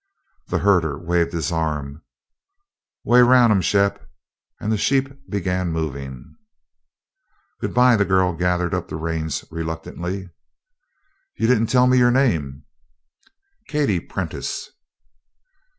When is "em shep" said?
3.51-4.03